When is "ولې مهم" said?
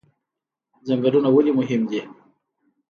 1.31-1.81